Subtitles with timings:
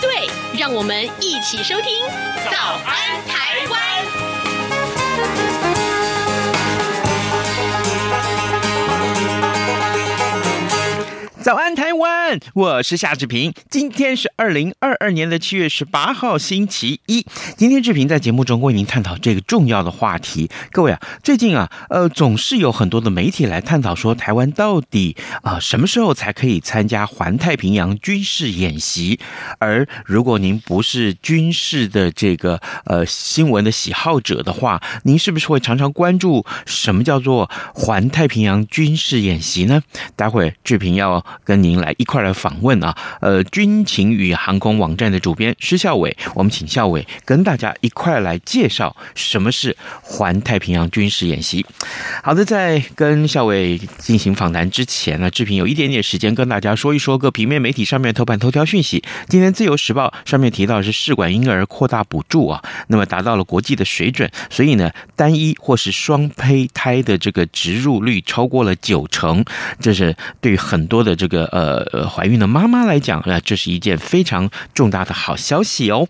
[0.00, 2.04] 对，让我们一起收听
[2.50, 4.22] 《早安台湾》。
[11.46, 12.40] 早安，台湾！
[12.54, 13.54] 我是夏志平。
[13.70, 17.24] 今天是二零二二年的七月十八号，星期一。
[17.56, 20.50] 今天志平在节目中为您探讨这个重要的话题。
[20.72, 29.20] 各位啊，最近啊，呃，总是有很多的媒体来探讨说，台湾到底啊、什么时候才可以参加环太平洋军事演习？
[29.60, 39.80] 而如果您不是军事的这个呃新闻的喜好者的话，您是不是会常常关注什么叫做环太平洋军事演习呢？
[40.16, 41.24] 待会志平要。
[41.44, 51.64] 跟您来一块来访问啊，呃，军情与航空网站的主编施孝玮，我们请孝伟跟大家一块来介绍什么是环太平洋军事演习。
[52.24, 59.04] 好的，在跟孝玮进行访谈之前呢，志平有一点点时间跟大家说一说各平面媒体上面头版头条讯息。
[59.28, 69.44] 今天《自由时报》上面提到是试管婴儿扩大补助啊，那么达到了国际的水准，所以呢，单一或是双胚胎的这个植入率超过了九成，
[69.78, 71.25] 这是对很多的这。
[71.26, 76.06] 这个呃，怀孕的妈妈来讲那，这是一件非常重大的好消息哦。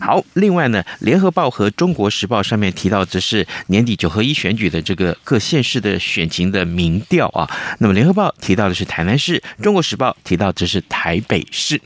[0.00, 7.48] 好，另外呢，《联合报》和《中国时报》上面提到，这是年底九合一选举的这个各县市的选情的民调啊。
[7.78, 11.80] 那么，《联合报》提到的是台南市，《中国时报》提到这是台北市。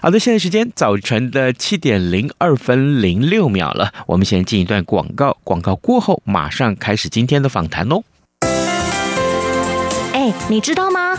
[0.00, 8.04] 好的，现在时间早晨的七点零二分零六秒了，我们先进一段广告，广告过后马上开始今天的访谈哦。
[10.12, 11.18] 哎，你知道吗？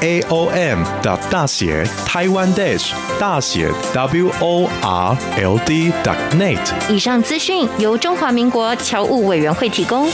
[0.00, 2.90] A O M 的大写台湾 dash
[3.20, 6.58] 大写 W O R L D dot net。
[6.88, 10.08] 以上资讯由中华民国侨务委员会提供。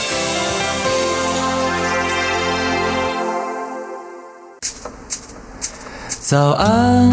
[6.20, 7.12] 早安，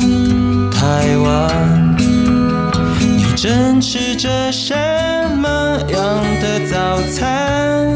[0.71, 1.95] 台湾，
[2.99, 4.73] 你正吃着什
[5.35, 5.49] 么
[5.89, 7.95] 样的早餐？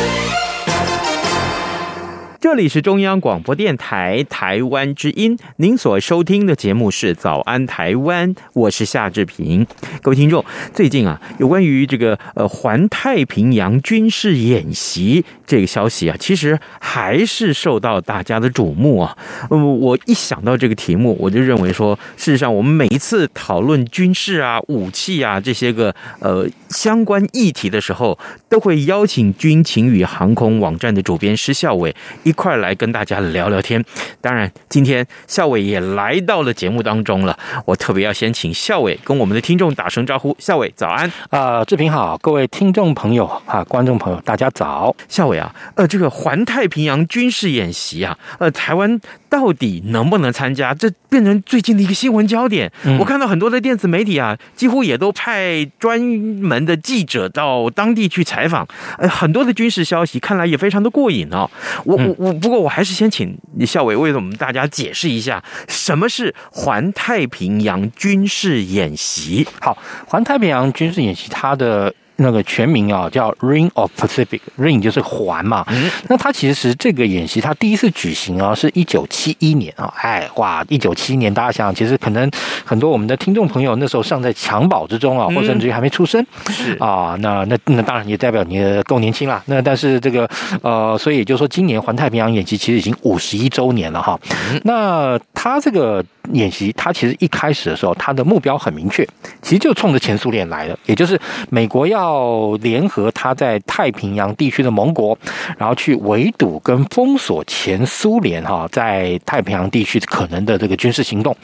[2.41, 9.67] 这里是中央广播电台台湾之音，您所收听的节目是《早安台湾》，我是夏志平。
[10.01, 10.43] 各位听众，
[10.73, 19.15] 最近啊，有关于这个呃环太平洋军事演习这个消息啊，其实还是受到大家的瞩目啊。
[19.51, 28.17] 嗯，我一想到这个题目，我就认为说，事实上我们每一次讨论军事啊、武器啊这些个呃相关议题的时候，
[28.49, 31.95] 都会邀请军情与航空网站的主编施孝玮
[32.31, 33.83] 一块来跟大家聊聊天。
[34.21, 37.37] 当然，今天校伟也来到了节目当中了。
[37.65, 40.33] 我特别要先请校伟跟我们的听众打声招呼。
[40.39, 41.09] 校伟，早安！
[41.29, 44.95] 啊、呃，志平好，各位听众朋友啊，观众朋友，大家早。
[45.09, 48.97] 校伟啊，呃，这个环太平洋军事演习啊，呃，台湾
[49.31, 50.73] 到底能不能参加？
[50.73, 52.69] 这变成最近的一个新闻焦点。
[52.83, 58.67] 嗯、我看到很多的电子媒体啊，几乎也都派专门的记者到当地去采访。
[58.97, 61.49] 呃，很多的军事消息看来也非常的过瘾哦。
[61.85, 62.15] 我我。
[62.17, 69.47] 我不过我还是先请校委为我们大家解释一下什么是环太平洋军事演习。
[69.61, 71.93] 好，环太平洋军事演习它的。
[72.17, 75.65] 那个全名啊叫 Ring of Pacific，Ring 就是环嘛。
[75.69, 79.91] 嗯，那它其实这个演习，它第一次举行啊，是一九七一年啊。
[79.97, 82.29] 哎，哇，一九七一年，大家想想，其实可能
[82.63, 86.25] 很多我们的听众朋友那时候尚在襁褓之中啊，或者甚至于还没出生。
[86.49, 89.41] 是啊，那那那当然也代表你够年轻了。
[89.47, 90.29] 那但是这个
[90.61, 94.19] 呃，所以也就是说，今年环太平洋演习其实已经五十一周年了哈。
[94.63, 96.03] 那它这个。
[96.33, 99.07] 演习，它其实一开始的时候，它的目标很明确，
[99.41, 101.19] 其实就冲着前苏联来的，也就是
[101.49, 105.17] 美国要联合它在太平洋地区的盟国，
[105.57, 111.35] 然后去围堵跟封锁前苏联哈在太平洋地区可能的这个军事行动。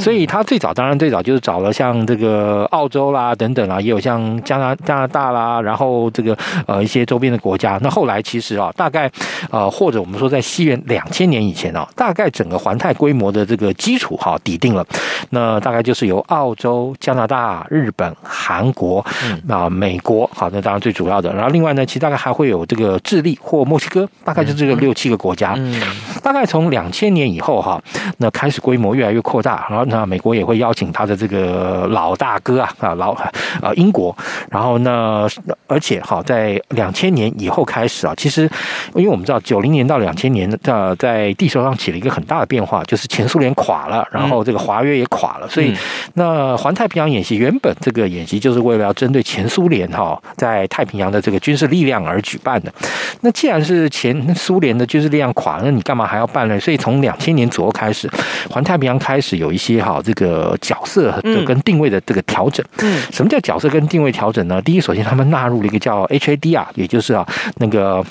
[0.00, 6.36] 所以，他最早当然最早就是找了像这个澳洲啦等等啊，也有像加拿加拿大啦，然后这个
[6.66, 7.78] 呃一些周边的国家。
[7.82, 9.10] 那后来其实啊，大概
[9.50, 14.38] 呃或者我们说在西元两千年以前啊，大概整个环太规模的这个基础哈。
[14.44, 14.84] 抵定了，
[15.30, 19.04] 那大概就是由澳洲、加拿大、日本、韩国，
[19.48, 21.32] 啊，美国，好，那当然最主要的。
[21.32, 25.54] 然后另外呢，其实大概还会有这个智利或墨西哥，大概就这个六七个国家。
[25.56, 25.80] 嗯，
[26.24, 27.80] 大概从两千年以后哈，
[28.16, 29.64] 那开始规模越来越扩大。
[29.70, 33.30] 然后那美国也会邀请他的这个老大哥啊啊老啊
[33.76, 34.16] 英国。
[34.50, 35.28] 然后呢，
[35.68, 38.50] 而且哈，在两千年以后开始啊，其实
[38.94, 44.42] 因为我们知道九零年到两千年的在地球上起了一个很大的变化，就是前苏联垮了，然后。
[44.42, 45.72] 这个华约也垮了，所以
[46.14, 52.72] 那环太平洋演习原本这个演习就是为了要针对前苏联哈在太平洋的这个军事力量而举办的。
[53.20, 56.58] 那既然是前苏联的军事力量垮，那你干嘛还要办呢？
[56.58, 58.10] 所以从两千年左右开始，
[58.50, 61.16] 环太平洋开始有一些哈这个角色
[61.46, 62.66] 跟定位的这个调整。
[62.78, 64.60] 嗯，什么叫角色跟定位调整呢？
[64.62, 67.24] 第一，首先他们纳入了一个叫 HAD 啊，也就是啊
[67.58, 68.04] 那个。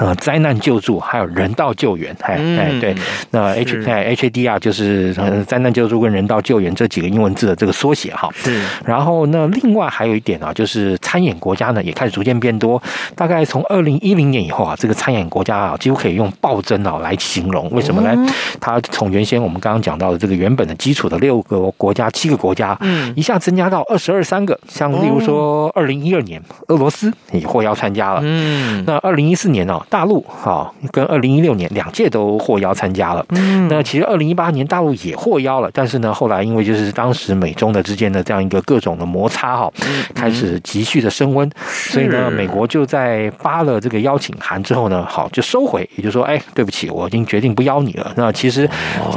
[0.00, 2.94] 呃，灾难救助还有人道救援，哎哎，对，
[3.32, 5.12] 那 H 哎 H A D R 就是
[5.46, 8.30] 灾难救助跟人道救援这几个英文字的这个缩写哈。
[8.42, 8.58] 对。
[8.82, 12.82] 然后那另外还有一点啊，就是参演国家呢也开始逐渐变多。
[13.14, 17.68] 大概从二零一零年以后啊，这个参演国家啊几乎可以用暴增啊来形容。
[17.70, 18.32] 为什么呢？
[18.58, 24.58] 它从原先我们刚刚讲到的这个原本的基础的六个国家、七个国家，嗯，一下增加到二十二三个。
[24.66, 28.22] 像例如说二零一二年，俄罗斯也获邀参加了。
[28.24, 28.82] 嗯。
[28.86, 29.78] 那二零一四年呢？
[29.90, 39.70] 大陆哈跟二零一六年两届都获邀参加了，嗯，那其实二零一八年大陆也获邀了，但是呢，后来因为就是当时美中的之间的这样一个各种的摩擦哈，
[40.14, 48.12] 开始急剧的升温，所以呢，美国就在发了这个邀请函之后呢，好就收回，也就是说，哎，对不起，我已经决定不邀你了。
[48.16, 48.66] 那其实，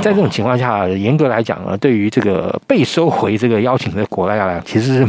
[0.01, 5.07] 在这种情况下，严格来讲呢，对于这个被收回这个邀请的国家来讲，其实是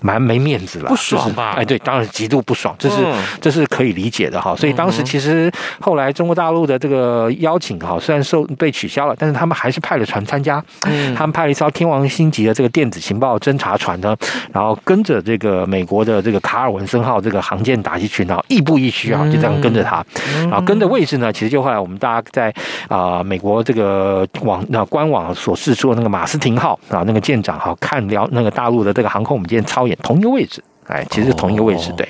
[0.00, 1.54] 蛮没面子了，不爽吧？
[1.58, 2.96] 哎，对，当然极度不爽，这是
[3.40, 4.56] 这是可以理解的哈。
[4.56, 5.50] 所以当时其实
[5.80, 10.62] 后来中国大陆的这个邀请哈，虽然受被取消了，但是他们还是派了船参加。
[10.86, 14.16] 嗯，他们派了一艘天王星级的这个电子情报侦察船呢，
[14.52, 20.04] 然后跟着这个美国的这个卡尔文森号这个航舰打击群啊，亦步亦趋啊，就这样跟着他。
[20.42, 22.52] 然后跟的位置呢，其实就后来我们大家在
[22.88, 30.62] 啊美国这个网那官网所示出的那个马斯廷号啊，那个舰长哈看了那个大陆的这个航空母舰操演同一个位置。
[30.88, 32.08] 哎，其实同一个位置，对，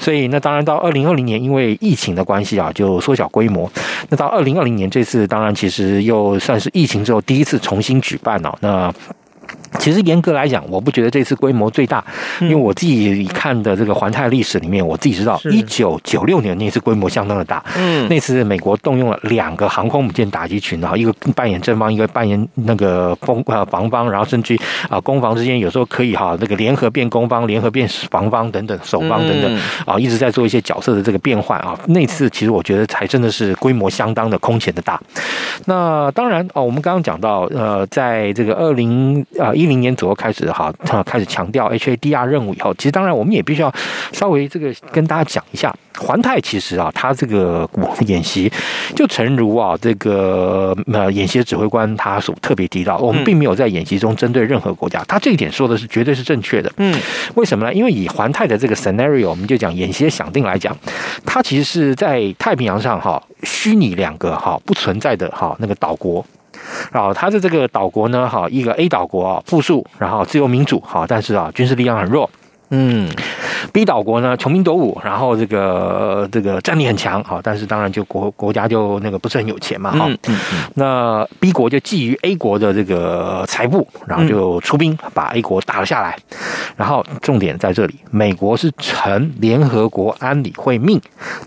[0.00, 3.70] 所以那当然到二零二零年，因为疫情的关系啊，就缩小规模。
[4.08, 8.92] 那到二零二零年这次，当然其实又算是疫情之后第一次重新举办了，那。
[9.82, 12.04] 其实严格来讲，我不觉得这次规模最大，
[12.40, 17.64] 因为我自己看的这个环太历史里面，我自己知道，一九九六年那次规模相当的大。
[17.76, 24.56] 嗯，那次美国动用了两个航空母舰打击群，然后一个扮演正方，一个扮演那个攻呃防方，然后甚至
[24.88, 31.76] 啊攻防之间有时候可以哈那个联合变攻方，联合变防方等等，守方等等啊，一直在做一些角色的这个变换啊。
[31.88, 35.00] 那次其实我觉得才真的是规模相当的空前的大。
[35.64, 39.50] 那当然哦，我们刚刚讲到呃，在这个二零啊。
[39.62, 40.72] 一零年左右开始哈，
[41.04, 43.72] 开始强调 HADR 任务以后，其实当然我们也必须要
[44.12, 47.68] 稍微这个跟大家讲一下，环太其实啊，它这个
[48.06, 48.50] 演习
[48.94, 56.72] 就诚如啊这个呃演习的指挥官他所特别提到，我们并没有在演习中针对任何国家，他这一点说的是绝对是正确的。
[56.76, 56.94] 嗯，
[57.34, 57.72] 为什么呢？
[57.72, 60.76] 因为以环太的这个 scenario，我们就讲演习的想定来讲，
[61.24, 66.24] 它其实是在太平洋上哈虚拟两个哈不存在的哈那个岛国。
[66.92, 72.28] 然后它的这个岛国呢，哈，一个 A 岛国啊，富庶，然后自由民主，好，但是啊，军事力量很弱，
[72.70, 73.08] 嗯
[73.72, 80.06] ，B 岛国呢穷兵黩武，然后这个这个战力很强好，但是当然就国国家就那个不是很有钱嘛哈。
[80.08, 80.58] 嗯嗯嗯。
[80.74, 86.16] 那 B 国就觊觎 A 国的这个财富，然后就出兵把 A 国打了下来。
[86.74, 90.98] 然后重点在这里，美国是承联合国安理会命，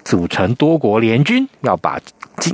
[0.03, 2.00] 组成多国联军，要把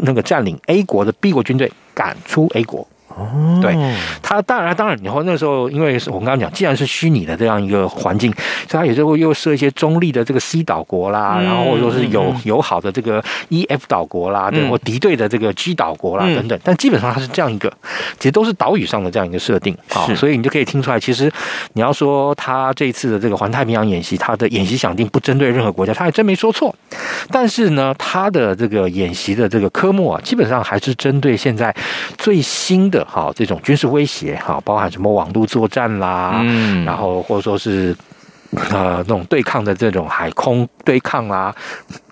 [0.03, 2.87] 那个占领 A 国的 B 国军队赶出 A 国。
[3.21, 3.75] 哦，对，
[4.21, 8.31] 他当然当然，然后那时候，因为我们刚刚讲，既然是虚拟的这样一个环境，
[8.67, 16.59] 所以他有时候又设一些中立的这个 C 岛国啦，嗯、然后或者说是有友好的这个 E、F 岛国啦，对，或敌对的这个 G 岛国啦等等。
[16.63, 17.71] 但基本上它是这样一个，
[18.17, 21.31] 其实都是岛屿上的这样一个设定啊，所以你就可以听出来，其实
[21.73, 26.73] 你要说他这一次的这个环太平洋演习，他的演习想定不针对任何国家，他还真没说错。
[27.29, 31.75] 但是呢，他的这个演习的这个科目啊，基本上还是针对现在
[32.17, 33.05] 最新的。
[33.13, 37.93] 好，这种军事威胁，哈，包含什么网络作战啦，嗯，然后或者说是
[38.69, 41.53] 呃那种对抗的这种海空对抗啦。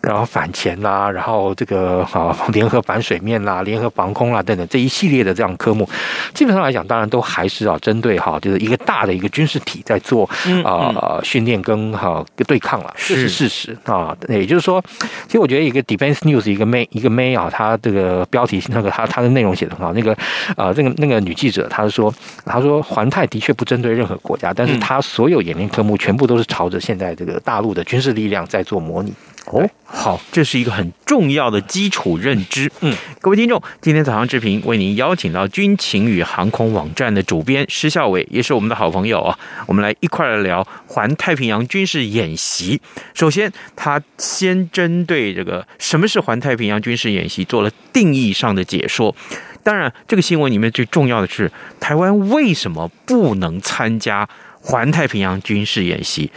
[0.01, 5.87] 然后反潜啦，然后这个啊联合反水面啦，联合防空啦等等这一系列的这样科目，
[6.33, 10.29] 基本上来讲，当然都还是啊针对哈，就是一个大的一个军事体在做
[10.63, 14.15] 啊训练跟哈对抗了，这是事实啊。
[14.27, 14.81] 也就是说，
[15.27, 20.13] 其实我觉得一个 Defense News 一个 May 一个 May 啊，它这个标题那个它它的内容写的很好，那个
[20.55, 22.13] 啊这个那个女记者她说，
[22.45, 29.13] 她说环太的确不针对任何国家，但是她所有演练科目全部都是朝着现在这个大陆的军事力量在做模拟。
[29.45, 32.71] 哦，好，这是一个很重要的基础认知。
[32.81, 39.39] 嗯，各位听众，今天早上志平为您邀请到军情与航空网站的主编施孝伟，也是我们的好朋友啊。
[39.65, 42.79] 我们来一块来聊环太平洋军事演习。
[43.15, 49.15] 首先，他先针对这个什么是环太平洋军事演习做了定义上的解说。
[49.63, 54.29] 当然，这个新闻里面最重要的是台湾为什么不能参加。
[54.69, 56.31] 环太平洋军事演习，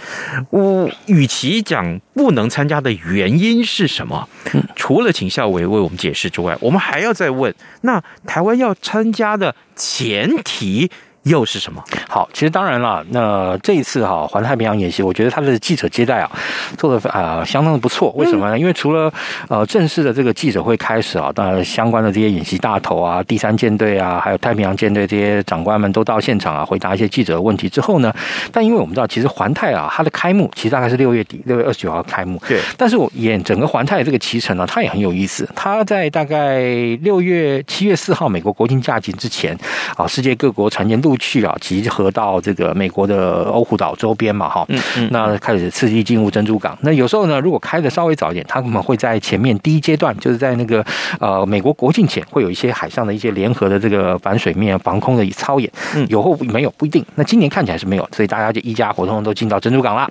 [0.49, 4.27] 我与其讲不能参加的原因是什么，
[4.75, 10.91] 除了请校委为我们解释之外，我们还要再问：那台湾要参加的前提
[11.25, 11.83] 又是什么？
[12.09, 16.31] 好，其实当然了，那这一次哈环太平洋演习，我觉得他的记者接待啊
[16.77, 18.11] 做的啊、呃、相当的不错。
[18.17, 18.59] 为什么呢？
[18.59, 19.13] 因为除了
[19.49, 28.13] 呃正式的这个记者会开始啊，当然相关的这些演习大头啊、第三舰队啊，还有太平洋舰队这些长官们都到现场啊，回答一些记者的问题之后呢，
[28.51, 32.43] 但因为我们知道，其实环太啊它的开幕其实大概是六月底，六月二十九号开幕。
[32.49, 32.61] 对。
[32.77, 35.49] 但是我演整个环太这个骑程呢，它也很有意思。
[35.55, 36.61] 它在大概
[37.03, 39.57] 六月七月四号美国国庆假期之前
[39.97, 46.77] 啊，世界各国船员陆续啊集合到这个美国的欧胡岛周边嘛，哈，嗯嗯，那开始刺激进入珍珠港。
[46.83, 50.85] 那有时候呢，如果开的稍微早一点，他们会在前面第一阶段，就是在那个
[51.21, 55.71] 呃美国国庆前，会有一些海上的一些联合的这个反水面防空的操演。
[55.95, 57.05] 嗯，有后没有不一定。
[57.15, 60.09] 那今年看起来是没有，所以大家就一家伙通通都进到珍珠港了。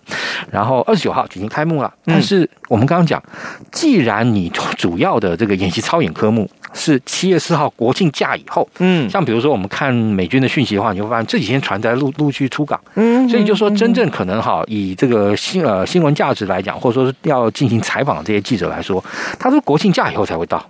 [0.50, 1.93] 然后二十九号举行开幕了。
[2.05, 3.21] 但是我们刚刚讲，
[3.69, 19.03] 既然你主要的这个演习操演科目是七月四号国庆假以后，嗯，像比如说我们看美军的讯息的话，你会发现这几天船在陆陆续出港，嗯，所以就说真正可能哈，以这个新呃新闻价值来讲，或者说是要进行采访的这些记者来说，
[19.37, 20.65] 他说国庆假以后才会到。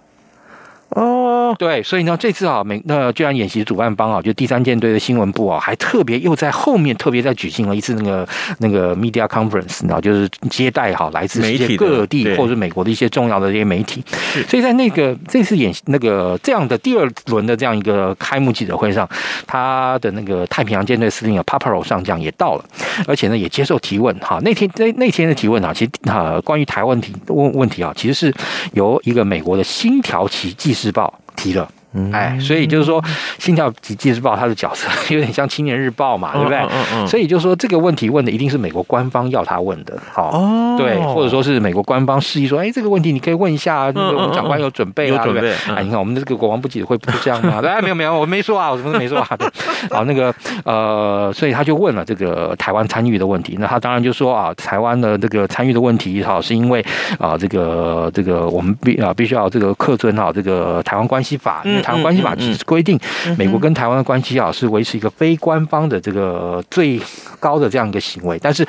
[0.92, 8.28] 哦，对，所以呢，这次啊，美那居然演习主办方啊，就第三舰队的新闻部啊，还特别又在后面特别在举行了一次那个
[8.60, 14.04] 那个 media conference，然后就是接待哈来自世界各地或者是美国的一些重要的这些媒体。
[14.50, 19.08] 所以在那个这次演习那个这样的第二轮的这样一个开幕记者会上，
[19.48, 22.66] 他的那个太平洋舰队司令啊，Paparo 上将也到了，
[23.08, 24.40] 而且呢也接受提问哈。
[24.44, 28.34] 那天那那天的提问啊，其实啊关于台湾题问问题啊，其实是
[28.74, 31.72] 由一个美国的星条旗记事报提了。
[32.14, 33.02] 哎，所以就是说，
[33.38, 36.58] 《星条旗纪事报》它的角色 有点像《青年日报》嘛，对不对？
[36.60, 37.08] 嗯嗯嗯。
[37.08, 45.54] 所以就是说，这个问题问的一定是美国官方要他问的，好，哦，对，或者说是美国官方示意说，哎，这个问题你可以问一下，那个我们长官有准备啊，对不对？
[45.76, 47.62] 哎，你看我们的这个国王不记者会不是这样吗？
[47.68, 49.28] 哎，没有没有，我没说啊，我什么都没说啊。
[49.38, 49.48] 对，
[49.90, 50.34] 好，那个
[50.64, 53.58] 呃，所以他就问了这个台湾参与的问题。
[53.60, 56.84] 那他当然就说啊，台湾的这个参与的问题，哈，是因为
[57.20, 61.62] 啊，这个这个我们必啊必须要这个恪遵哈这个台湾关系法。
[61.82, 63.00] 台湾关系法其实规定，
[63.38, 67.00] 美国跟台湾的关系啊是维持一个非官方的这个最
[67.40, 68.38] 高的这样一个行为。
[68.42, 68.66] 但是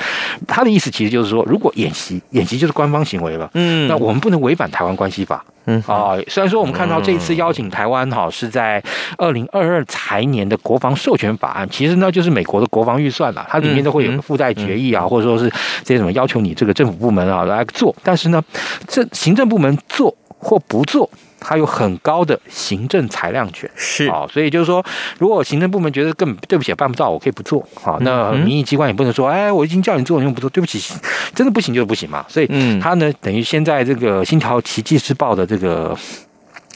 [0.46, 6.16] 他的意思其实就是说，如果演习，演习就是官方行为了，嗯，那我们不能违反台湾关系法，嗯啊。
[6.28, 8.82] 虽然说我们看到这一次邀请台湾哈是在
[9.16, 15.50] 二零二二财年的国防授权法案，其实呢就是美国的国防预算了，它里面都会有个附带决议啊，或者说是
[15.84, 17.94] 这些什么要求你这个政府部门啊来做。
[18.02, 18.42] 但是呢，
[18.86, 21.08] 这行政部门做或不做。
[21.44, 24.84] 它有很高的行政裁量权，是啊，所以就是说，
[25.18, 27.98] 如果行政部门觉得根本对不起办不到，我可以不做啊。
[28.00, 30.78] 那民意机关也不能说，哎，我已经叫你做，你又不做，对不起，
[31.34, 32.24] 真的不行就是不行嘛。
[32.28, 35.96] 所以，嗯，他呢，等于现在这个《新条奇迹之报》的这个。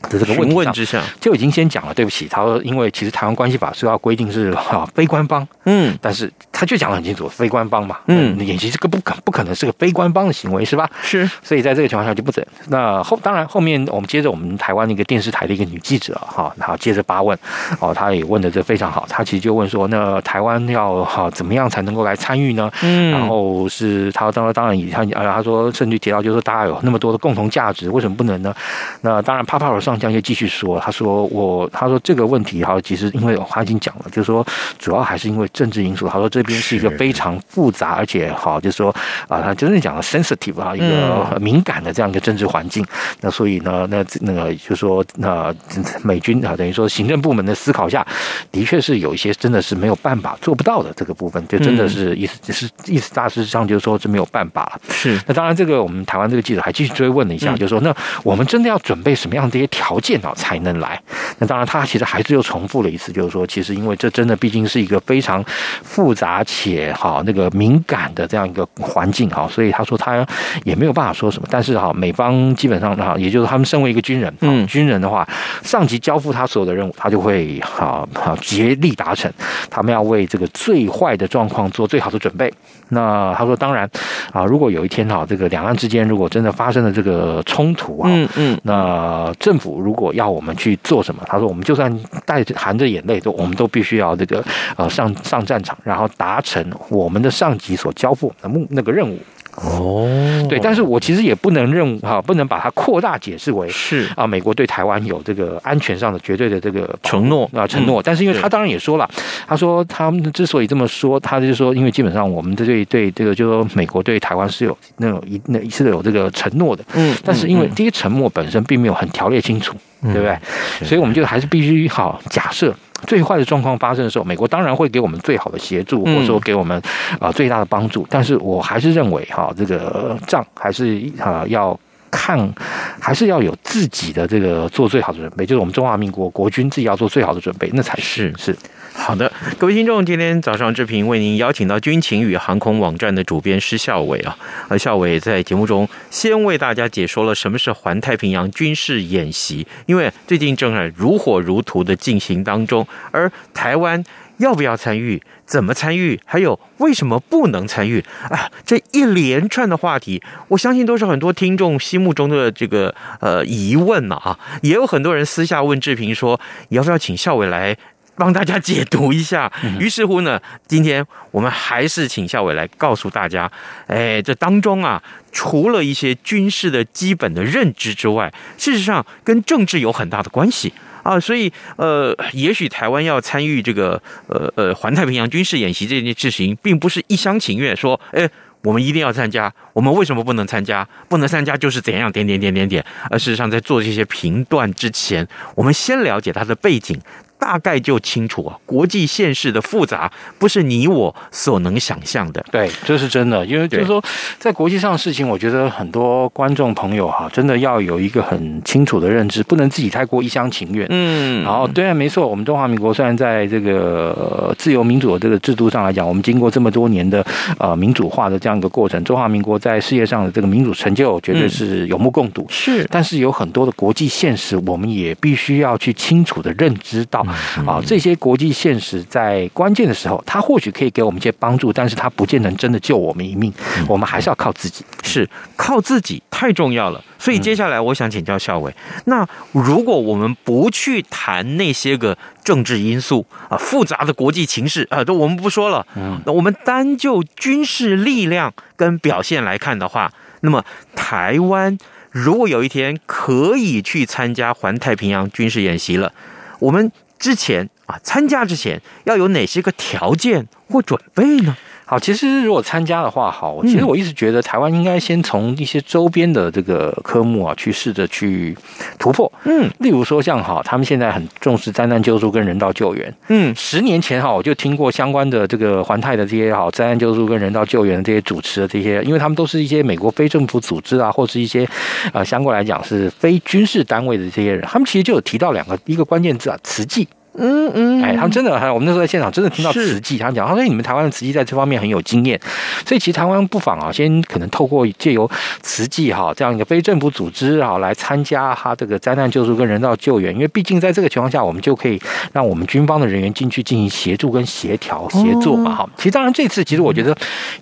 [0.09, 1.95] 的这个问题之下，就已经先讲了。
[1.97, 10.89] 对不起，他说，因为其实台湾关系法是要规定是啊 非官方，嗯，但是他就讲得很清楚，非官方嘛，嗯，演习这个不可不可能是个非官方的行为，是吧？
[11.03, 12.47] 是，所以在这个情况下就不准。
[12.69, 17.39] 那后当然后面我们接着我们台湾那个电视台的一个女记者哈，然后接着八问，
[17.81, 22.71] 哦，她也问的这非常好，她其实就问说，那台湾要哈怎么样才能够来参与呢？
[22.83, 28.55] 嗯，然后是他当然当然以他啊，他说甚至提到就是说大家有那么多的共同价值，为什么不能呢？
[29.01, 29.96] 那当然帕帕罗上。
[29.99, 34.47] 将就继续说，他说我，他说这个问题哈，其实因为他已经讲了，就是说
[34.79, 36.09] 主要还是因为政治因素。
[36.09, 38.95] 他说这边是一个非常复杂，而且好，就是说
[39.29, 42.85] 啊，他真正讲了 sensitive 啊，一个敏感的这样一个政治环境。
[43.21, 45.55] 那所以呢，那那个就是说，那
[46.03, 48.07] 美军啊，等于说行政部门的思考下，
[48.51, 54.81] 的确是有一些真的是没有办法做不到的这个部分，就真的是意思就是意思大致上就是说是没有办法了。
[54.91, 55.21] 是。
[55.27, 60.99] 那当然，这个我们台湾这个记者还继续追问了一下，就是说那我们真的要准备什么样的这些条条件啊才能来。
[61.39, 65.45] 那当然，他其实还是又重复了一次，就是说，其实因为这真的毕竟是一个非常
[65.83, 70.27] 复杂且哈那个敏感的这样一个环境哈，所以他说他
[70.65, 71.47] 也没有办法说什么。
[71.51, 75.29] 但是哈，美方基本上哈，也就是他们身为一个军人，嗯，军人的话，
[75.63, 79.31] 上级交付他所有的任务，他就会哈哈竭力达成。
[79.69, 82.51] 他们要为这个最坏的状况做最好的准备。
[82.89, 83.87] 那他说，当然
[84.33, 89.66] 啊，如果有一天哈，这个两岸之间如果真的发生了这个冲突啊，嗯嗯，那政府。
[89.81, 91.93] 如果要我们去做什么，他说我们就算
[92.25, 94.45] 带着含着眼泪，都我们都必须要这个
[94.77, 99.19] 呃上上战场，然后达成我们的上级所交付的目那个任务。
[99.57, 100.07] 哦，
[100.49, 104.07] 对，但是我其实也不能认哈，不能把它扩大解释为是。
[104.15, 107.51] 啊，美国对台湾有这个安全上的绝对的这个承诺。
[107.55, 108.03] 啊承诺。
[108.03, 109.09] 但是因为他当然也说了，
[109.47, 119.75] 他说他们之所以这么说，他就是说，因为基本上我们对对这个就是说美国对台湾是有那种一那是有这个承诺的，嗯，但是因为第一承诺本身并没有很条列清楚，
[120.13, 120.39] 对不对？
[120.87, 122.75] 所以我们就还是必须好假设。
[123.07, 126.81] 最坏的状况发生的时候，美国当然会给我们最好的协助，或者说给我们
[127.21, 128.07] 啊最大的帮助。
[128.09, 131.79] 但是我还是认为哈，这个仗还是啊要
[132.11, 132.51] 看，
[132.99, 138.57] 还是要有自己的这个做最好的准备，就是我们中华民国国军自己要做最好的准备，那才是是。
[138.99, 144.37] 好的，各位听众，今天早上志平为您邀请到军情与航空网站的主编施孝伟啊，
[144.69, 154.03] 而孝伟在节目中先为大家解说了什么是环太平洋军事演习，因为最近正在如火如荼的进行当中，而台湾
[154.39, 158.51] 要不要参与，怎么参与，还有为什么不能参与啊？
[158.65, 167.77] 这一连串的话题，我相信都是很多听众心目中的这个呃疑问呢啊，也有很多人私下问志平说，要不要请孝伟来？
[168.17, 173.51] 帮大家解读一下，于是乎呢，今天我们还是请校委来告诉大家，
[173.87, 188.29] 哎，这当中啊，除了一些军事的基本的认知之外，事实上跟政治有很大的关系啊，所以呃，也许台湾要参与这个呃呃环太平洋军事演习这件事情，并不是一厢情愿说，哎，
[188.63, 190.89] 我们一定要参加，我们为什么不能参加？
[191.09, 196.99] 不能参加就是怎样点点点点点，而事实上在做这些评断之前，我们先了解它的背景。
[197.39, 202.45] 大概就清楚啊，国际现实的复杂不是你我所能想象的。
[202.51, 204.03] 对，这是真的，因为就是说，
[204.39, 210.87] 在国际上的事情，我觉得很多观众朋友哈，真的要有一个很清楚的认知，不能自己太过一厢情愿。
[210.91, 217.25] 嗯，然后对啊，没错，我们中华民国虽然在这个自由民主的这个制度上来讲，我们经过这么多年的
[217.59, 222.47] 呃民主化的这样一个过程，中华民国在世界上的这个民主成就绝对是有目共睹。
[222.49, 227.26] 是，但是有很多的国际现实，我们也必须要去清楚的认知到。
[227.67, 233.53] 啊，这些国际现实在关键的时候，它或许可以给我们一些帮助，但是它不见得真的救我们一命。
[233.89, 237.03] 我们还是要靠自己，是靠自己太重要了。
[237.19, 238.75] 所以接下来我想请教校伟，
[239.07, 245.87] 那如果我们不去谈那些个政治因素啊，复杂的国际情势啊，都我们不说了。
[245.97, 250.63] 嗯，那我们单就军事力量跟表现来看的话，那么
[250.95, 251.77] 台湾
[252.11, 256.13] 如果有一天可以去参加环太平洋军事演习了，
[256.59, 261.57] 我们之前啊，参加之前要有哪些个条件或准备呢？
[261.89, 268.59] 好，其实如果参加的话，好，其实我一直觉得台湾应该先从一些周边的这个科目啊，去试着去
[268.99, 269.33] 突破。
[269.45, 273.15] 嗯，例如说像哈，他们现在很重视灾难救助跟人道救援。
[273.29, 281.65] 嗯，十年前哈，我就听过相关的这个环泰的这些好灾难救助跟人道救援的这些主持的这些，因为他们都是一些美国非政府组织啊，或是一些
[282.13, 287.07] 呃相关来讲是非军事单位的这些人，他们其实就有提到两个一个关键字啊，慈济。
[287.39, 292.41] 嗯嗯，哎，他们真的，我们那时候在现场真的听到慈济，他们讲，他说你们台湾的慈济在这方面很有经验，
[292.87, 295.29] 所以其实台湾不妨啊，先可能透过借由
[295.61, 302.01] 慈济哈这样一个非政府组织啊来参加哈这个灾难救助跟人道救援，因为毕竟在这个情况下，我们就可以
[302.33, 305.89] 让我们军方的人员进去进行协助跟协调协作嘛哈。
[305.97, 307.15] 其实当然这次其实我觉得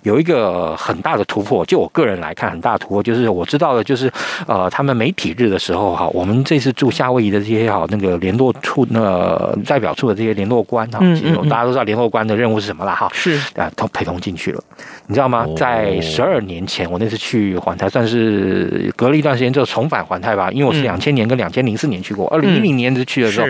[0.03, 4.11] 有一个很大的突破，就我个人来看很大的突破，就是我知道的就是
[4.47, 9.53] 呃他们媒体日的时候哈，我们这次驻夏威夷的这些哈那个联络处那。
[9.65, 13.37] 代表处的这些联络官哈，其实大家都知道联络官的任务是什么了哈，是。
[13.55, 14.63] 啊，都陪同进去了，
[15.07, 15.45] 你知道吗？
[15.57, 23.47] 在十二年前，我那次去环太，算是隔了一段时间之后重返环太吧，因为我是两千年跟两千零四年去过，二零一零年就去的时候，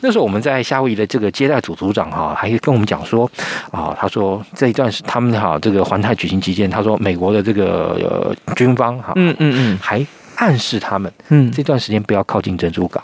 [0.00, 3.30] 那时候我们在夏威夷的这个接待组组长哈，还跟我们讲说
[3.70, 10.04] 啊，他说这一段是他们哈这个环太举行期间，他说美国的这个呃军方哈，嗯嗯嗯，还
[10.36, 13.02] 暗示他们，嗯，这段时间不要靠近珍珠港。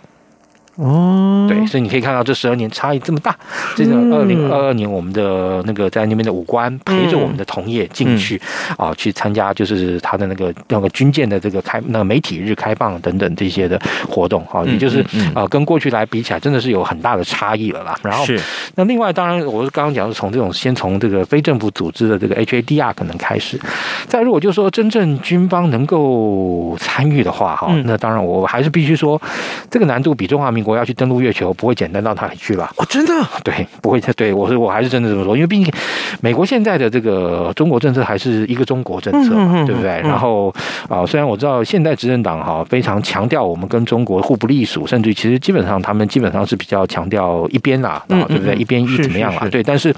[0.76, 3.37] 哦，对，所以你可以看到这十二年差异这么大。
[3.76, 8.40] 这个二零二二年，我们的那个在那边的武官陪着我们的同业进去
[8.78, 15.04] 啊，去参加就是他的那个那个军舰的这个开那个媒体日开放等等这些的活动啊，也就是
[15.35, 17.94] 啊跟过去来比起来，真的是有很大的差异了啦。
[18.02, 18.40] 然后是
[18.74, 23.61] 那另外当然我是刚刚讲是从这种先从这个非政府组织的这个 HADR 可能开始，
[24.06, 29.20] 再如果就说真正军方能够参与的话哈，那当然我还是必须说
[29.70, 30.62] 这个难度比中华民。
[30.66, 32.70] 我要去登陆月球，不会简单到哪里去吧？
[32.77, 33.12] 哦，真的？
[33.42, 34.03] 对，不会。
[34.16, 35.72] 对，我是我还是真的这么说，因为毕竟
[36.20, 40.01] 美国现在的这个中国政策还是一个中国政策嘛，对不对？
[40.01, 40.53] 然后
[40.88, 48.57] 啊，虽然我知道现在执政党哈非常强调我们跟中国互不隶属，甚至其实基本上他们基本上是比较强调一边啦，啊，对不对？
[48.57, 49.46] 一边一怎么样啦？
[49.48, 49.94] 对，但是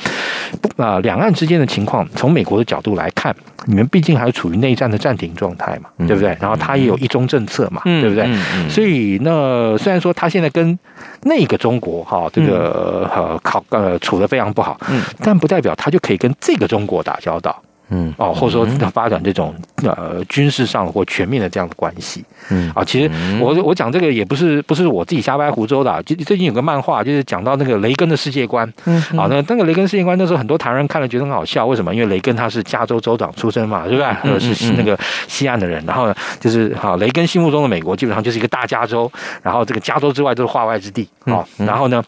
[0.77, 3.35] 啊，两岸之间的情况，从美国的角度来看，
[3.66, 6.37] 你们毕竟还处于内战的暂停状态嘛，对不对？
[6.40, 8.27] 然后他也有一中政策嘛，对不对？
[8.68, 10.79] 所以那虽然说他现在跟
[11.22, 17.61] 那个中国哈，这个呃考呃处的非常不好，嗯，但不代表他就可以跟这个中国打交道。
[17.90, 31.94] 嗯哦，或者说发展这种呃军事上或全面的这样的关系，嗯啊，其实我我讲这个也不是不是我自己瞎掰胡诌的，最最近有个漫画就是讲到那个雷根的世界观，嗯啊，那那个雷根世界观那时候很多台湾人看了觉得很好笑，为什么？
[31.94, 34.40] 因为雷根他是加州州长出身嘛，对不对？
[34.55, 39.11] 是那个西岸的人，然后呢就是好雷根心目中的美国基本上就是一个大加州，
[39.42, 42.03] 然后这个加州之外都是化外之地哦，然后呢。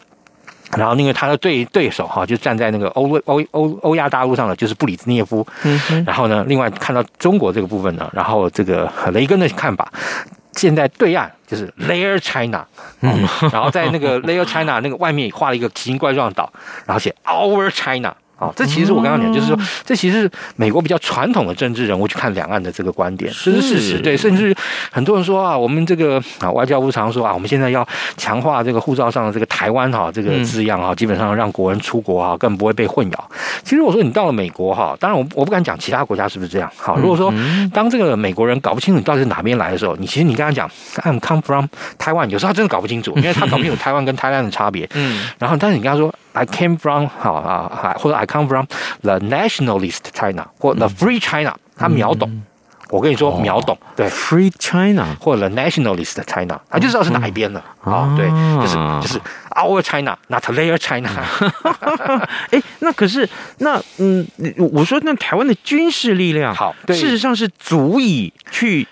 [0.75, 5.45] 然后，因为他的对对手哈，就站在那个欧欧欧欧亚大陆上的，就是布里兹涅夫。
[5.63, 6.03] 嗯哼。
[6.05, 9.91] 然后呢，另外看到中国这个部分呢，然后这个雷根的看法，
[10.53, 12.65] 现在对岸就是 Layer China，
[13.01, 16.51] 嗯，然后在那个 Layer China 那个外面画了一个奇形怪状的岛，
[16.85, 18.13] 然后写 Our China。
[18.37, 23.99] 啊，这其实我刚刚讲，就是说，这其实是美国比较传统的政治人物去看两岸的这个观点，这是事实。
[23.99, 24.55] 对，甚至
[24.91, 33.19] 很多人说啊，我们这个啊外交部常说啊，我们现在要强化这个护照上的这个台湾哈这个字样啊，基本上让国人出国啊更不会被混淆。
[33.63, 36.71] 其实我说你到了美国哈，当然我我不敢讲其他国家是不是这样。
[36.77, 37.33] 好，如果说
[37.73, 41.65] 当这个美国人搞不清楚你到底是哪边来的时候，你其实你跟他讲 I'm come from
[41.97, 44.87] Taiwan，有时候他真的搞不清楚，因为他搞不清楚 台湾跟台湾的差别。
[44.93, 46.13] 嗯，然后但是你跟他说。
[46.37, 48.65] I came from 好啊，或者 I come from
[49.01, 52.43] the nationalist China 或 the free China，他秒懂。
[52.89, 53.77] 我跟你说，秒懂。
[53.95, 57.63] 对，free China 或者 the nationalist China，他就知道是哪一边了。
[57.83, 58.29] 啊，对，
[58.61, 59.19] 就是就是
[59.55, 61.09] our China，not their China。
[62.51, 64.25] 哎，那可是那嗯，
[64.71, 68.87] 我说那台湾的军事力量，好，事实上是足以去。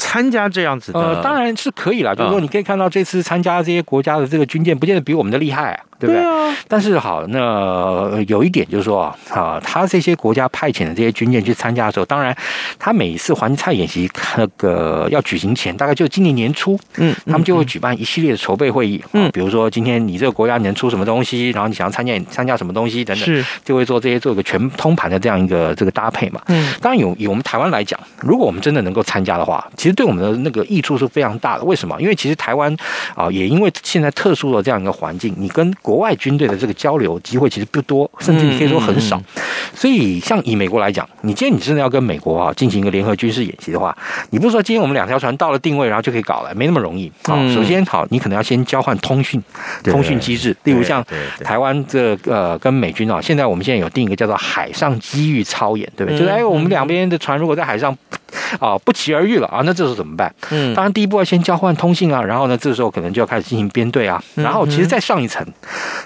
[0.00, 2.14] 参加这样子的，呃，当然是可以了。
[2.14, 6.22] 就是说，你可以看到这次参加这些国家的这个军舰，不见得比我们的厉害啊，对不对？
[6.22, 6.54] 对啊。
[6.66, 12.36] 但是好，那有一点就是说啊，他这些国家派遣的这些军舰去参加的时候，当然，
[12.78, 26.40] 他每一次环菜演习那个要举行前，大概就今年年初，嗯，他们就会举办一系列的筹备会议，嗯，比如说今天你这个国家能出什么东西，然后你想要参加参加什么东西等等，是，就会做这些做一个全通盘的这样一个这个搭配嘛。
[26.48, 31.64] 嗯，当然有以我们台湾来讲，如果我们真的能够参加的话，其实对我们的那个益处是非常大的。
[31.64, 32.00] 为什么？
[32.00, 32.74] 因为其实台湾
[33.14, 39.16] 啊，也因为现在特殊的这样一个环境，你跟国外军队的这个交流机会其实不多，甚至你可以说很少。
[39.16, 39.42] 嗯嗯、
[39.74, 43.96] 所以，像以美国来讲，你今天你真的要跟美国啊进行一个联合军事演习的话，
[44.28, 47.32] 你不是说今天我们两条船到了定位，然后就可以搞了，没那么容易啊。
[47.32, 49.42] 嗯、首先，好，你可能要先交换通讯，
[49.82, 51.02] 通讯机制，例如像
[51.42, 56.18] 台湾这个、呃跟美军啊，现在我们现在有定一个叫做海上机遇操演，对不对？
[56.18, 57.96] 嗯、就是哎，我们两边的船如果在海上。
[58.60, 59.62] 啊，不期而遇了啊！
[59.64, 60.32] 那这时候怎么办？
[60.50, 65.44] 嗯，当然第一步要先交换通信啊，然后呢，这时候可能就要开始进行编队啊，然后其实再上一层，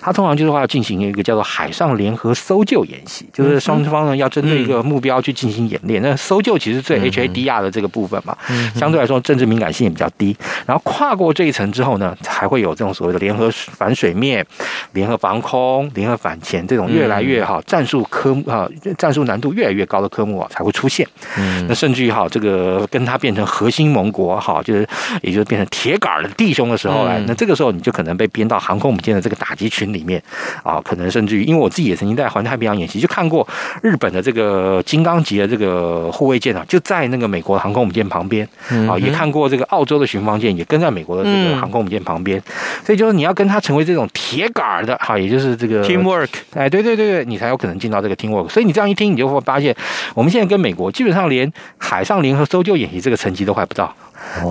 [0.00, 6.02] 它通常就是话要进行一个叫做海上联合搜救演习，就是双方呢要针对一个目标去进行演练。
[6.02, 8.36] 那搜救其实最 HADR 的这个部分嘛，
[8.74, 10.36] 相对来说政治敏感性也比较低。
[10.66, 14.44] 然后跨过这一层之后呢，还会有这种所谓的联合反水面、
[14.92, 21.06] 联合防空、联合反潜这种越来越好战术科目啊，战术难度越来越高的科目啊才会出现。
[21.38, 22.26] 嗯，那甚至于哈。
[22.32, 24.88] 这个跟他变成核心盟国哈，就是
[25.20, 30.22] 也就是变成铁杆的弟兄的时候，来，那这个时候你就可能被编到航空母舰的这个打击群里面
[30.62, 33.46] 啊，可能甚至于，因为我自己也曾经在环太平洋演习，就看过
[33.82, 38.48] 日本的这个金刚级的这个护卫舰啊，就在那个美国的航空母舰旁边
[38.88, 42.42] 啊，也看过这个澳洲的巡防舰也跟在美国的这个航空母舰旁边，
[42.84, 48.48] 所以就是你要跟他成为这种铁杆的哈，也就是这个 teamwork，哎，对对对对，你才有可能进到这个 teamwork。
[48.48, 49.74] 所以你这样一听，你就会发现，
[50.14, 52.22] 我们现在跟美国基本上连海上。
[52.22, 53.92] 联合搜救演习这个层级都还不到，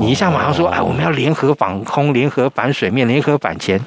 [0.02, 3.80] 你一下马上说，哎，我们要联合防空、联合反水面、联合反潜，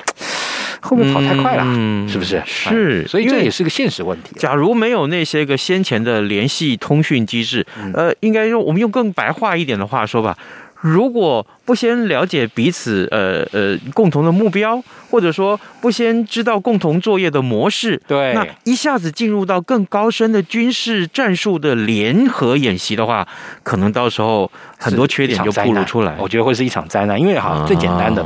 [0.81, 1.63] 会不会跑太快了？
[1.67, 2.43] 嗯，是不是？
[2.47, 4.35] 是，所以这也是个现实问题。
[4.39, 10.37] 假如没有那些个先前的联系通讯机制，呃，应该用我们用更白话一点的话说吧，
[10.81, 11.47] 如果。
[11.65, 23.27] 不先了解彼此呃呃共同的目标，或者说不先知道共同作业的模式，对，那一下子进入到更高深的军事战术的联合演习的话，
[23.63, 26.15] 可能到时候很多缺点就暴露出来。
[26.19, 28.23] 我觉得会是一场灾难，因为哈最简单的，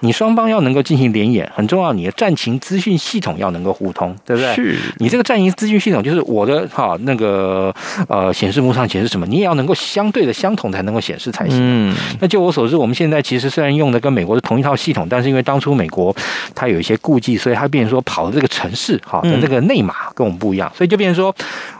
[0.00, 4.54] 你双方要能够进行联演，很重要，你的战情资讯系统要能够互通，对不对？
[4.54, 7.74] 是你这个战情资讯系统，就是我的哈那个
[8.08, 11.58] 呃显示幕上显示什么，你也要能够相对的相同才能够显示才行。
[11.60, 12.75] 嗯，那就我所知。
[12.76, 16.14] 我们现在其实虽然用的跟美国是同一套系统，但是因为当初美国
[16.54, 21.34] 它有一些顾忌，所以它变成说跑的这个城市哈，跟这个内码跟我们不一样，所以就变成说。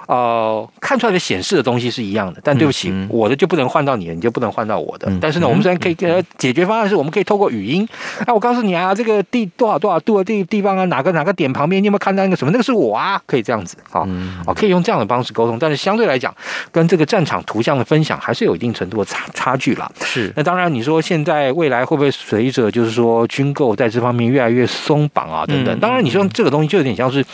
[0.07, 5.09] 呃，看出来的显示的东西是一样的，但对不起，我的就不能换到你的，你就不能换到我的。
[5.11, 7.87] 嗯、但是呢，我们虽然可以呃解决方案是，我们可以透过语音。
[8.27, 12.51] 那、啊、我告诉你啊，这个地多少多少度的地地方啊，哪个哪个点旁边，你有没有看到那个什么？
[12.51, 15.59] 那个是我啊，可以这样子啊，哦，嗯、可以用这样的方式沟通。
[15.59, 16.35] 但是相对来讲，
[16.71, 19.90] 跟这个战场图像的分享还是有一定程度的差差距啦。
[20.01, 20.33] 是。
[20.37, 25.77] 那当然，你说现在未来会不会随着就是说军购在这方面越来越松绑啊等等？
[25.77, 27.25] 嗯、当然，你说这个东西就有点像是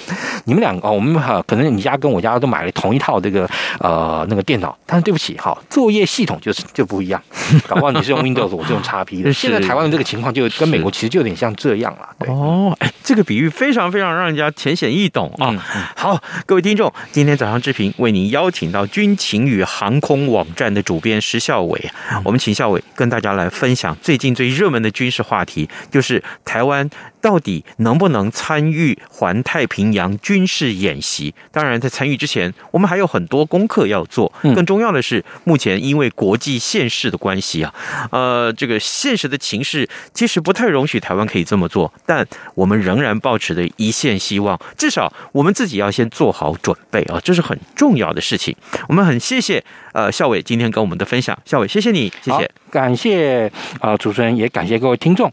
[0.44, 3.48] 你们两个，我们哈可能你家跟我家都买了同一套这个。
[3.78, 7.20] 呃，那个电脑，但是对不起，哈，作业系统就是就不一样。
[7.66, 9.32] 搞不好你是用 Windows，我是用 XP 的。
[9.32, 12.08] 现在台湾的这个情况就跟美国其实就有点像这样了。
[12.18, 15.52] 对哦，哎，这个比喻非常非常让人家浅显易懂啊。
[15.96, 21.90] 好，各位听众，今天早上之平为您邀请到军情与航空网站的主编石孝伟，
[22.24, 26.88] 我们请孝伟跟大家来分享最近最热门的军事话题，就是台湾
[27.22, 31.34] 到底能不能参与环太平洋军事演习？
[31.50, 34.30] 当然，在参与之前，我们还有很多功课要做。
[34.42, 37.72] 更重要的是，目前因为国际现实的关系啊，
[38.10, 41.92] 呃，这个现实的情势其实不太容许台湾可以这么做。
[42.04, 48.54] 但我们仍然抱持着一线希望，至少我们自己要先做好准备啊，这是很重要的事情。
[48.88, 53.46] 我们很谢谢呃校伟今天跟我们的分享，校伟谢谢你，谢谢，感谢
[53.78, 55.32] 啊、呃、主持人，也感谢各位听众。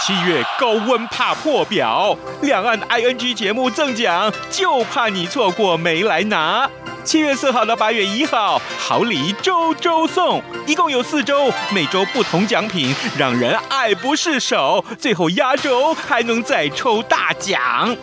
[0.00, 6.68] 七月高温怕破表，两岸 ING 节目赠奖，就怕你错过没来拿。
[7.04, 14.82] 七月四号到八月一号，好礼周周送，一共有四周，每周不同奖品，让人爱不释手。
[14.98, 17.94] 最后压轴还能再抽大奖。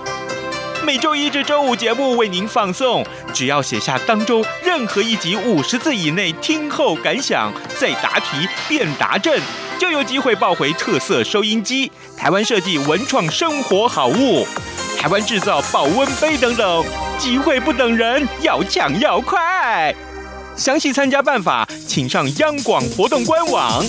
[0.88, 9.38] 每周一至周五节目为您放送，只要写下当周任何一集五十字以内听后感想，再答题变答正。
[9.78, 14.47] 就有机会抱回特色收音机、台湾设计文创生活好物、
[14.97, 16.86] 台湾制造保温杯等等，
[17.19, 19.93] 机会不等人，要抢要快！
[20.56, 23.84] 详细参加办法，请上央广活动官网。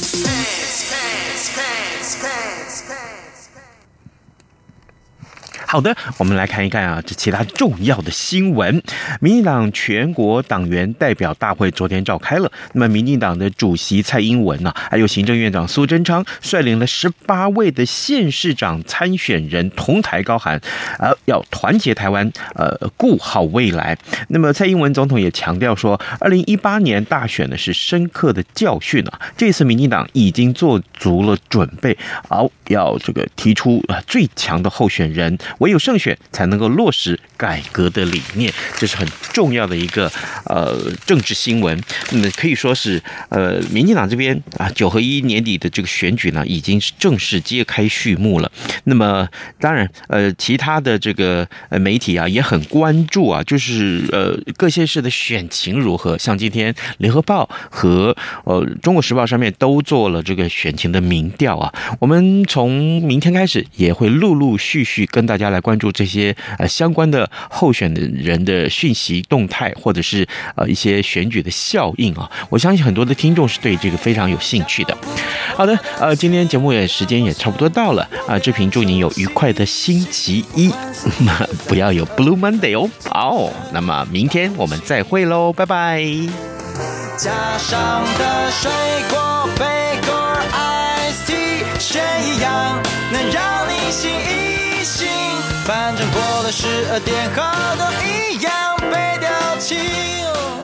[5.70, 8.82] 好的，我们来看一看啊，这其他重要的新闻。
[9.20, 20.58] 民进党全国党员代表大会昨天召开了，那么民进党的主席蔡英文呢、还有行政院长苏贞昌率领了十八位的县市长参选人同台高喊，
[20.98, 23.94] 呃，要团结台湾，呃，顾好未来。
[24.28, 31.94] 那么蔡英文总统也强调说，二零一八年大选呢是深刻的教训啊，这次民进党已经做足了准备，
[32.26, 40.10] 好要这个提出啊最强的候选人，唯有胜选才能够落实改革的理念，这是很重要的一个
[40.46, 41.80] 呃政治新闻。
[42.10, 48.50] 那么可以说是呃民进党这边啊九合一年底的这个选举呢，已经是正式揭开序幕了。
[48.84, 49.28] 那么
[49.60, 56.16] 当然呃其他的这个呃媒体啊也很关注啊，就是呃各县市的选情如何。
[56.18, 61.72] 像今天联合报和呃中国时报上面都做了这个选情的民调啊。
[62.00, 72.30] 我们从明天开始也会陆陆续续跟大家来关注这些呃相关的候选的人的讯息动态，或者是呃一些选举的效应啊。
[72.48, 74.96] 我相信很多的听众是对这个非常有兴趣的。
[75.54, 78.38] 好的，呃，今天节目也时间也差不多到了啊。
[78.38, 80.70] 志平祝你有愉快的星期一，
[81.66, 82.88] 不要有 Blue Monday 哦。
[83.10, 86.04] 好，那么明天我们再会喽，拜拜。
[87.16, 88.70] 加上的水
[89.10, 89.64] 果杯
[90.06, 90.14] 果
[90.52, 92.80] Ice Tea 选一样，
[93.12, 95.17] 能让你醒一醒。
[95.68, 97.42] 反正过了十二点后
[97.76, 99.28] 都一样被丢
[99.60, 100.27] 弃。